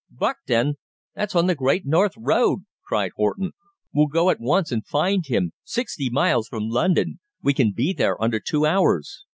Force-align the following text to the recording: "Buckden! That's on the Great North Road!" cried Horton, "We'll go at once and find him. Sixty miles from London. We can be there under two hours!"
"Buckden! 0.11 0.77
That's 1.13 1.35
on 1.35 1.45
the 1.45 1.53
Great 1.53 1.85
North 1.85 2.13
Road!" 2.17 2.61
cried 2.83 3.11
Horton, 3.17 3.51
"We'll 3.93 4.07
go 4.07 4.31
at 4.31 4.39
once 4.39 4.71
and 4.71 4.83
find 4.83 5.23
him. 5.27 5.51
Sixty 5.63 6.09
miles 6.09 6.47
from 6.47 6.69
London. 6.69 7.19
We 7.43 7.53
can 7.53 7.71
be 7.71 7.93
there 7.93 8.19
under 8.19 8.39
two 8.39 8.65
hours!" 8.65 9.27